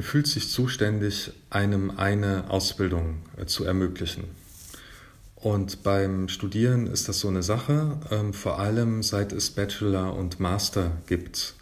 [0.00, 4.24] fühlt sich zuständig, einem eine Ausbildung äh, zu ermöglichen.
[5.36, 10.40] Und beim Studieren ist das so eine Sache, ähm, vor allem seit es Bachelor und
[10.40, 11.54] Master gibt.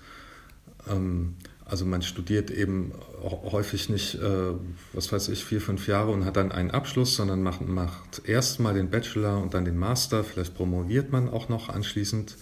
[0.88, 1.34] Ähm,
[1.68, 4.52] also man studiert eben häufig nicht, äh,
[4.94, 8.58] was weiß ich, vier, fünf Jahre und hat dann einen Abschluss, sondern macht, macht erst
[8.58, 10.24] mal den Bachelor und dann den Master.
[10.24, 12.36] Vielleicht promoviert man auch noch anschließend,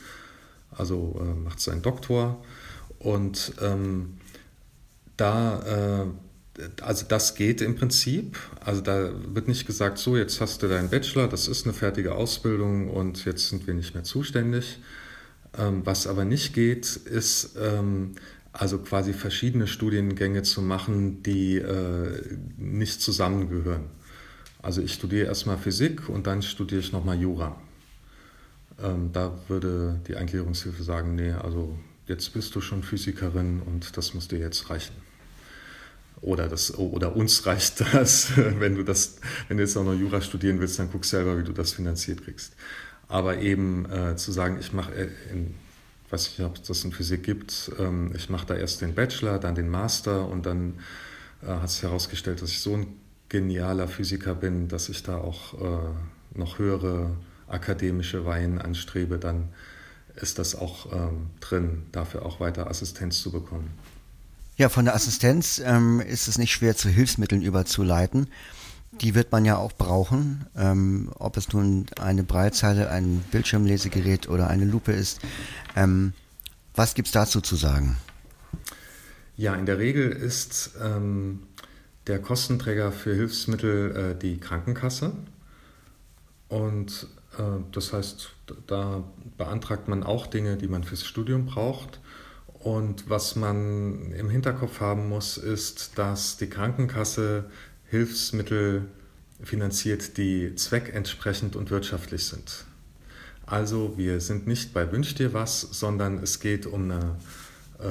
[0.71, 2.41] also äh, macht seinen Doktor.
[3.01, 4.19] Und ähm,
[5.17, 6.07] da,
[6.57, 8.39] äh, also das geht im Prinzip.
[8.65, 12.15] Also da wird nicht gesagt, so jetzt hast du deinen Bachelor, das ist eine fertige
[12.15, 14.79] Ausbildung und jetzt sind wir nicht mehr zuständig.
[15.59, 18.13] Ähm, was aber nicht geht, ist ähm,
[18.59, 23.85] also quasi verschiedene Studiengänge zu machen, die äh, nicht zusammengehören.
[24.63, 27.61] Also ich studiere erstmal Physik und dann studiere ich nochmal Jura.
[28.83, 34.15] Ähm, da würde die Eingliederungshilfe sagen, nee, also jetzt bist du schon Physikerin und das
[34.15, 34.97] muss dir jetzt reichen.
[36.23, 39.17] Oder, das, oder uns reicht das, wenn du das,
[39.49, 42.25] wenn du jetzt auch noch Jura studieren willst, dann guck selber, wie du das finanziert
[42.25, 42.57] kriegst.
[43.07, 45.55] Aber eben äh, zu sagen, ich mache äh, in
[46.11, 47.71] weiß nicht, ob es das in Physik gibt.
[47.79, 50.75] Ähm, ich mache da erst den Bachelor, dann den Master und dann
[51.43, 52.87] äh, hat sich herausgestellt, dass ich so ein
[53.29, 57.11] genialer Physiker bin, dass ich da auch äh, noch höhere
[57.49, 59.49] akademische Weihen anstrebe, dann
[60.17, 63.71] ist das auch ähm, drin, dafür auch weiter Assistenz zu bekommen.
[64.57, 68.29] Ja, von der Assistenz ähm, ist es nicht schwer zu Hilfsmitteln überzuleiten.
[69.03, 74.49] Die wird man ja auch brauchen, ähm, ob es nun eine Breitzeile, ein Bildschirmlesegerät oder
[74.49, 75.21] eine Lupe ist.
[75.77, 76.15] Ähm,
[76.75, 77.97] was gibt es dazu zu sagen?
[79.37, 81.43] Ja, in der Regel ist ähm,
[82.07, 85.13] der Kostenträger für Hilfsmittel äh, die Krankenkasse.
[86.49, 87.07] Und
[87.39, 88.31] äh, das heißt,
[88.67, 89.05] da
[89.37, 92.01] beantragt man auch Dinge, die man fürs Studium braucht.
[92.59, 97.51] Und was man im Hinterkopf haben muss, ist, dass die Krankenkasse
[97.85, 98.87] Hilfsmittel
[99.43, 102.66] finanziert, die zweckentsprechend und wirtschaftlich sind.
[103.47, 107.17] Also wir sind nicht bei Wünsch dir was, sondern es geht um eine
[107.79, 107.87] äh,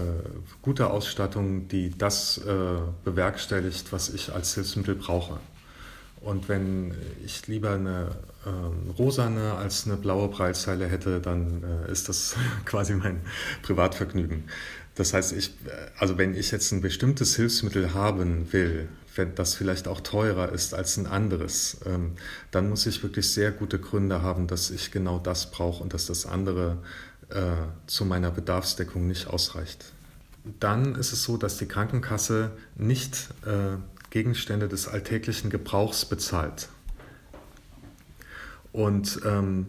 [0.61, 2.51] gute Ausstattung, die das äh,
[3.05, 5.39] bewerkstelligt, was ich als Hilfsmittel brauche.
[6.19, 8.11] Und wenn ich lieber eine
[8.45, 13.21] äh, rosane als eine blaue Breitzeile hätte, dann äh, ist das quasi mein
[13.61, 14.43] Privatvergnügen.
[14.95, 19.55] Das heißt, ich, äh, also wenn ich jetzt ein bestimmtes Hilfsmittel haben will, wenn das
[19.55, 22.11] vielleicht auch teurer ist als ein anderes, ähm,
[22.51, 26.05] dann muss ich wirklich sehr gute Gründe haben, dass ich genau das brauche und dass
[26.05, 26.77] das andere
[27.29, 27.51] äh,
[27.87, 29.85] zu meiner Bedarfsdeckung nicht ausreicht.
[30.59, 33.77] Dann ist es so, dass die Krankenkasse nicht äh,
[34.11, 36.69] Gegenstände des alltäglichen Gebrauchs bezahlt.
[38.71, 39.67] Und ähm,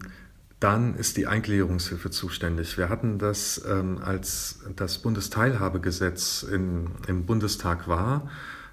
[0.59, 2.77] dann ist die Eingliederungshilfe zuständig.
[2.77, 8.29] Wir hatten das, ähm, als das Bundesteilhabegesetz in, im Bundestag war,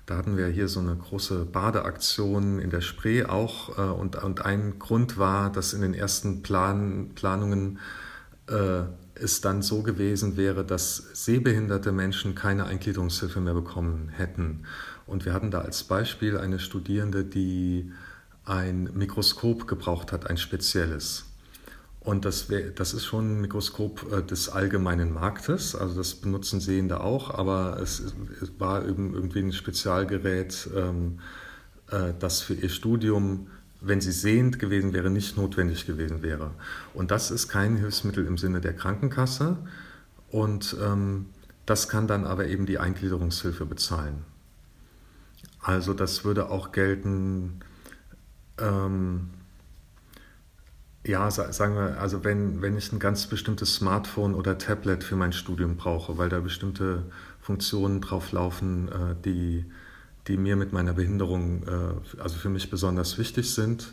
[0.06, 3.78] da hatten wir hier so eine große Badeaktion in der Spree auch.
[3.78, 7.78] Äh, und, und ein Grund war, dass in den ersten Plan, Planungen
[8.48, 8.82] äh,
[9.14, 14.64] es dann so gewesen wäre, dass sehbehinderte Menschen keine Eingliederungshilfe mehr bekommen hätten.
[15.06, 17.92] Und wir hatten da als Beispiel eine Studierende, die
[18.44, 21.26] ein Mikroskop gebraucht hat, ein spezielles.
[22.04, 26.60] Und das, wär, das ist schon ein Mikroskop äh, des allgemeinen Marktes, also das benutzen
[26.60, 28.00] Sehende auch, aber es,
[28.42, 31.20] es war eben irgendwie ein Spezialgerät, ähm,
[31.90, 33.46] äh, das für ihr Studium,
[33.80, 36.50] wenn sie sehend gewesen wäre, nicht notwendig gewesen wäre.
[36.92, 39.56] Und das ist kein Hilfsmittel im Sinne der Krankenkasse
[40.30, 41.26] und ähm,
[41.64, 44.24] das kann dann aber eben die Eingliederungshilfe bezahlen.
[45.60, 47.60] Also, das würde auch gelten,
[48.58, 49.30] ähm,
[51.06, 55.34] Ja, sagen wir, also wenn, wenn ich ein ganz bestimmtes Smartphone oder Tablet für mein
[55.34, 57.02] Studium brauche, weil da bestimmte
[57.42, 59.66] Funktionen drauf laufen, äh, die,
[60.28, 63.92] die mir mit meiner Behinderung, äh, also für mich besonders wichtig sind.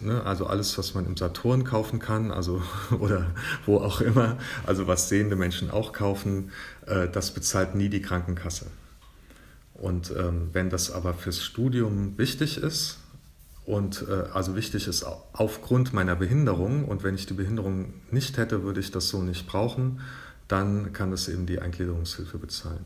[0.00, 0.22] Ne?
[0.24, 2.62] Also alles, was man im Saturn kaufen kann, also
[3.00, 3.26] oder
[3.66, 6.52] wo auch immer, also was sehende Menschen auch kaufen,
[6.86, 8.66] äh, das bezahlt nie die Krankenkasse.
[9.74, 12.96] Und ähm, wenn das aber fürs Studium wichtig ist,
[13.66, 18.62] und äh, also wichtig ist aufgrund meiner Behinderung und wenn ich die Behinderung nicht hätte,
[18.62, 20.00] würde ich das so nicht brauchen,
[20.48, 22.84] dann kann das eben die Eingliederungshilfe bezahlen.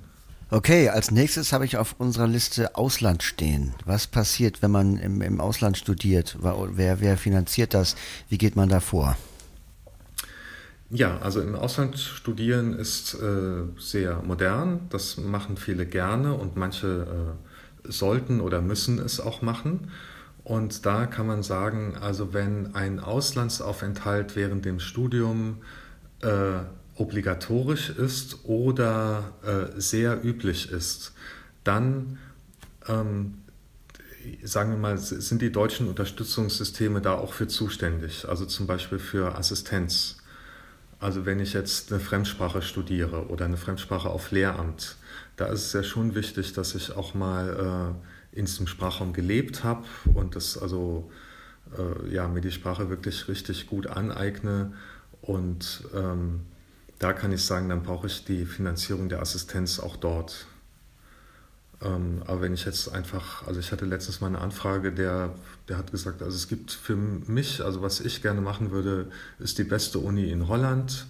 [0.50, 3.74] Okay, als nächstes habe ich auf unserer Liste Ausland stehen.
[3.84, 6.38] Was passiert, wenn man im, im Ausland studiert?
[6.40, 7.94] Wer, wer finanziert das?
[8.28, 9.16] Wie geht man da vor?
[10.88, 14.88] Ja, also im Ausland studieren ist äh, sehr modern.
[14.88, 17.36] Das machen viele gerne und manche
[17.86, 19.92] äh, sollten oder müssen es auch machen.
[20.50, 25.58] Und da kann man sagen, also wenn ein Auslandsaufenthalt während dem Studium
[26.22, 26.64] äh,
[26.96, 31.12] obligatorisch ist oder äh, sehr üblich ist,
[31.62, 32.18] dann
[32.88, 33.34] ähm,
[34.42, 39.36] sagen wir mal, sind die deutschen Unterstützungssysteme da auch für zuständig, also zum Beispiel für
[39.38, 40.16] Assistenz.
[40.98, 44.96] Also wenn ich jetzt eine Fremdsprache studiere oder eine Fremdsprache auf Lehramt,
[45.36, 49.64] da ist es ja schon wichtig, dass ich auch mal äh, in diesem Sprachraum gelebt
[49.64, 51.10] habe und das also
[51.76, 54.72] äh, ja, mir die Sprache wirklich richtig gut aneigne.
[55.22, 56.40] Und ähm,
[56.98, 60.46] da kann ich sagen, dann brauche ich die Finanzierung der Assistenz auch dort.
[61.82, 65.34] Ähm, aber wenn ich jetzt einfach, also ich hatte letztens mal eine Anfrage, der,
[65.68, 69.58] der hat gesagt, also es gibt für mich, also was ich gerne machen würde, ist
[69.58, 71.06] die beste Uni in Holland.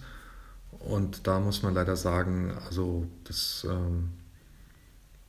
[0.79, 4.11] Und da muss man leider sagen, also das ähm,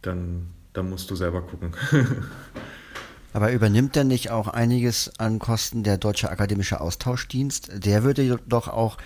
[0.00, 1.72] dann da musst du selber gucken.
[3.34, 7.84] Aber übernimmt denn nicht auch einiges an Kosten der Deutsche Akademische Austauschdienst?
[7.84, 8.98] Der würde doch auch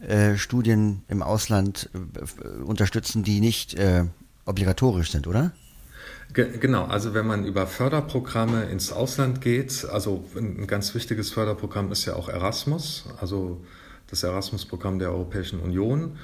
[0.00, 4.04] äh, Studien im Ausland äh, unterstützen, die nicht äh,
[4.46, 5.52] obligatorisch sind, oder?
[6.32, 12.04] Genau, also wenn man über Förderprogramme ins Ausland geht, also ein ganz wichtiges Förderprogramm ist
[12.04, 13.64] ja auch Erasmus, also
[14.08, 16.18] das Erasmus-Programm der Europäischen Union.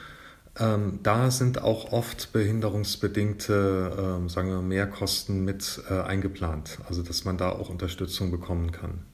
[0.59, 7.25] Ähm, da sind auch oft behinderungsbedingte, ähm, sagen wir, Mehrkosten mit äh, eingeplant, also dass
[7.25, 9.07] man da auch Unterstützung bekommen kann.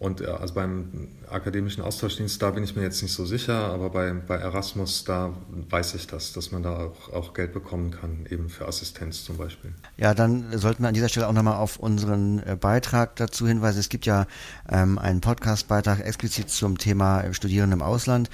[0.00, 3.90] Und ja, also beim akademischen Austauschdienst, da bin ich mir jetzt nicht so sicher, aber
[3.90, 5.34] bei, bei Erasmus, da
[5.68, 9.36] weiß ich das, dass man da auch, auch Geld bekommen kann, eben für Assistenz zum
[9.36, 9.74] Beispiel.
[9.98, 13.78] Ja, dann sollten wir an dieser Stelle auch nochmal auf unseren äh, Beitrag dazu hinweisen.
[13.78, 14.26] Es gibt ja
[14.70, 18.30] ähm, einen Podcast-Beitrag explizit zum Thema Studieren im Ausland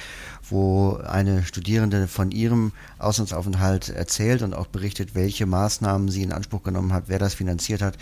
[0.50, 6.62] wo eine Studierende von ihrem Auslandsaufenthalt erzählt und auch berichtet, welche Maßnahmen sie in Anspruch
[6.62, 7.96] genommen hat, wer das finanziert hat.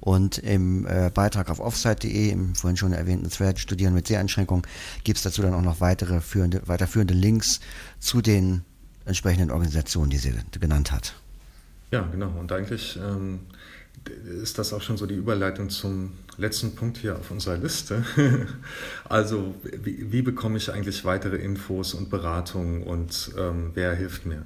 [0.00, 4.66] Und im äh, Beitrag auf offsite.de, im vorhin schon erwähnten Thread Studieren mit Seheinschränkungen,
[5.04, 7.60] gibt es dazu dann auch noch weitere führende, weiterführende Links
[7.98, 8.62] zu den
[9.04, 11.14] entsprechenden Organisationen, die sie genannt hat.
[11.90, 12.28] Ja, genau.
[12.38, 13.40] Und eigentlich ähm,
[14.42, 18.04] ist das auch schon so die Überleitung zum letzten Punkt hier auf unserer Liste.
[19.08, 24.44] also wie, wie, bekomme ich eigentlich weitere Infos und Beratungen und ähm, wer hilft mir?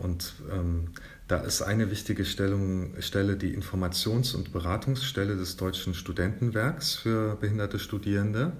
[0.00, 0.88] Und ähm,
[1.28, 7.78] da ist eine wichtige Stellung, Stelle die Informations- und Beratungsstelle des Deutschen Studentenwerks für behinderte
[7.78, 8.52] Studierende,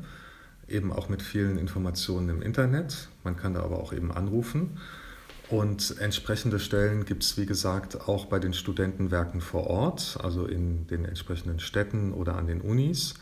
[0.68, 3.08] eben auch mit vielen Informationen im Internet.
[3.24, 4.78] Man kann da aber auch eben anrufen.
[5.52, 10.86] Und entsprechende Stellen gibt es, wie gesagt, auch bei den Studentenwerken vor Ort, also in
[10.86, 13.12] den entsprechenden Städten oder an den Unis.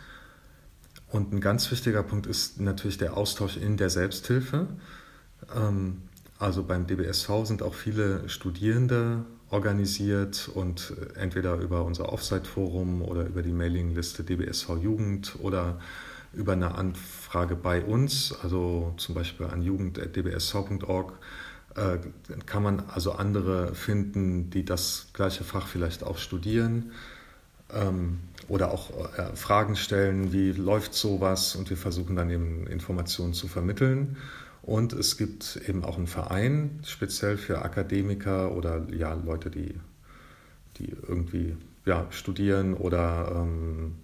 [1.09, 4.69] Und ein ganz wichtiger Punkt ist natürlich der Austausch in der Selbsthilfe.
[5.57, 6.03] Ähm,
[6.39, 13.43] also beim DBSV sind auch viele Studierende organisiert und entweder über unser Offsite-Forum oder über
[13.43, 15.81] die Mailingliste DBSV Jugend oder
[16.33, 21.15] über eine Anfrage bei uns, also zum Beispiel an jugend.dbsv.org,
[22.47, 26.93] kann man also andere finden, die das gleiche Fach vielleicht auch studieren
[27.73, 33.35] ähm, oder auch äh, Fragen stellen, wie läuft sowas und wir versuchen dann eben Informationen
[33.35, 34.17] zu vermitteln.
[34.63, 39.75] Und es gibt eben auch einen Verein, speziell für Akademiker oder ja, Leute, die,
[40.79, 41.57] die irgendwie
[41.87, 43.97] ja, studieren oder ähm,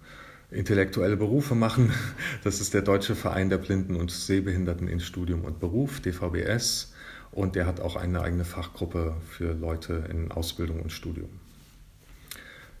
[0.51, 1.91] intellektuelle Berufe machen.
[2.43, 6.93] Das ist der Deutsche Verein der Blinden und Sehbehinderten in Studium und Beruf, DVBS.
[7.37, 11.29] Und der hat auch eine eigene Fachgruppe für Leute in Ausbildung und Studium.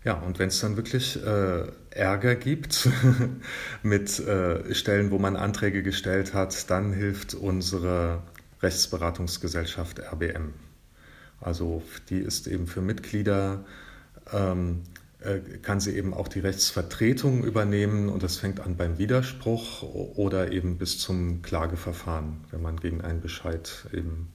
[0.03, 2.89] Ja, und wenn es dann wirklich äh, Ärger gibt
[3.83, 8.23] mit äh, Stellen, wo man Anträge gestellt hat, dann hilft unsere
[8.63, 10.55] Rechtsberatungsgesellschaft RBM.
[11.39, 13.63] Also die ist eben für Mitglieder
[14.33, 14.81] ähm,
[15.19, 20.51] äh, kann sie eben auch die Rechtsvertretung übernehmen und das fängt an beim Widerspruch oder
[20.51, 24.33] eben bis zum Klageverfahren, wenn man gegen einen Bescheid eben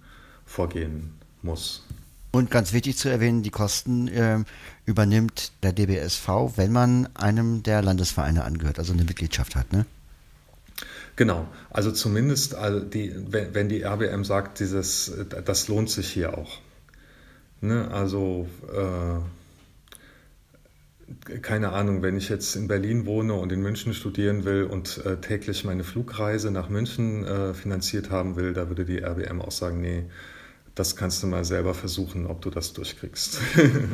[0.52, 1.84] vorgehen muss.
[2.30, 4.38] Und ganz wichtig zu erwähnen, die Kosten äh,
[4.86, 9.84] übernimmt der DBSV, wenn man einem der Landesvereine angehört, also eine Mitgliedschaft hat, ne?
[11.14, 12.56] Genau, also zumindest
[12.94, 15.12] die, wenn die RBM sagt, dieses,
[15.44, 16.58] das lohnt sich hier auch.
[17.60, 17.90] Ne?
[17.90, 19.20] Also äh,
[21.40, 25.18] keine Ahnung, wenn ich jetzt in Berlin wohne und in München studieren will und äh,
[25.18, 29.80] täglich meine Flugreise nach München äh, finanziert haben will, da würde die RBM auch sagen,
[29.80, 30.04] nee,
[30.74, 33.40] das kannst du mal selber versuchen, ob du das durchkriegst.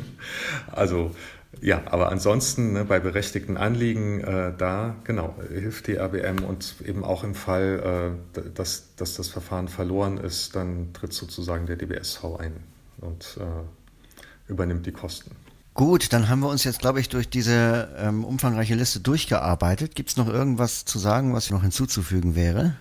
[0.72, 1.12] also
[1.61, 7.05] ja, aber ansonsten ne, bei berechtigten Anliegen, äh, da genau, hilft die RBM und eben
[7.05, 12.24] auch im Fall, äh, dass, dass das Verfahren verloren ist, dann tritt sozusagen der DBSV
[12.39, 12.53] ein
[13.01, 15.31] und äh, übernimmt die Kosten.
[15.74, 19.95] Gut, dann haben wir uns jetzt, glaube ich, durch diese ähm, umfangreiche Liste durchgearbeitet.
[19.95, 22.74] Gibt es noch irgendwas zu sagen, was noch hinzuzufügen wäre?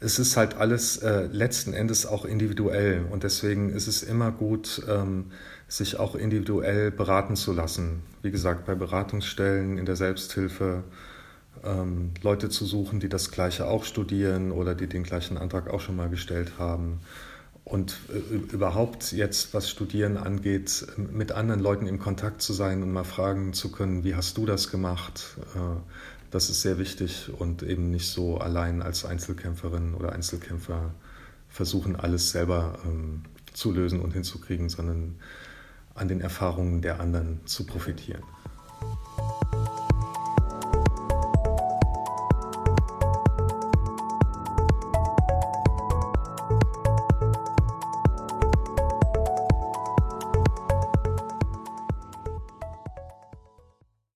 [0.00, 4.82] Es ist halt alles äh, letzten Endes auch individuell und deswegen ist es immer gut,
[4.88, 5.26] ähm,
[5.68, 8.02] sich auch individuell beraten zu lassen.
[8.22, 10.84] Wie gesagt, bei Beratungsstellen in der Selbsthilfe
[11.64, 15.80] ähm, Leute zu suchen, die das Gleiche auch studieren oder die den gleichen Antrag auch
[15.80, 17.00] schon mal gestellt haben.
[17.64, 22.92] Und äh, überhaupt jetzt, was Studieren angeht, mit anderen Leuten in Kontakt zu sein und
[22.92, 25.36] mal fragen zu können, wie hast du das gemacht?
[25.56, 25.80] Äh,
[26.36, 30.94] das ist sehr wichtig und eben nicht so allein als Einzelkämpferin oder Einzelkämpfer
[31.48, 33.22] versuchen, alles selber ähm,
[33.54, 35.18] zu lösen und hinzukriegen, sondern
[35.94, 38.22] an den Erfahrungen der anderen zu profitieren.